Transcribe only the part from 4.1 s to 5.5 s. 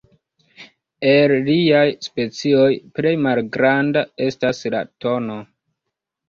estas la tn.